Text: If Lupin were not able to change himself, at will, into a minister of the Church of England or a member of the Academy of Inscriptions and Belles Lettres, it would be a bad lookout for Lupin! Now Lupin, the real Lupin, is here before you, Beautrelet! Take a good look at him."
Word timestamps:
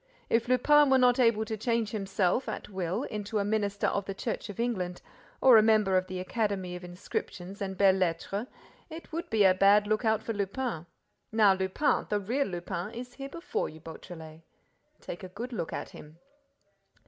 If 0.31 0.47
Lupin 0.47 0.89
were 0.89 0.97
not 0.97 1.19
able 1.19 1.45
to 1.45 1.55
change 1.55 1.91
himself, 1.91 2.49
at 2.49 2.69
will, 2.69 3.03
into 3.03 3.37
a 3.37 3.45
minister 3.45 3.85
of 3.85 4.05
the 4.05 4.15
Church 4.15 4.49
of 4.49 4.59
England 4.59 4.99
or 5.41 5.57
a 5.57 5.61
member 5.61 5.95
of 5.95 6.07
the 6.07 6.19
Academy 6.19 6.75
of 6.75 6.83
Inscriptions 6.83 7.61
and 7.61 7.77
Belles 7.77 7.99
Lettres, 7.99 8.47
it 8.89 9.11
would 9.11 9.29
be 9.29 9.43
a 9.43 9.53
bad 9.53 9.85
lookout 9.85 10.23
for 10.23 10.33
Lupin! 10.33 10.87
Now 11.31 11.53
Lupin, 11.53 12.07
the 12.09 12.19
real 12.19 12.47
Lupin, 12.47 12.95
is 12.95 13.13
here 13.13 13.29
before 13.29 13.69
you, 13.69 13.79
Beautrelet! 13.79 14.41
Take 15.01 15.21
a 15.23 15.29
good 15.29 15.53
look 15.53 15.71
at 15.71 15.89
him." 15.91 16.17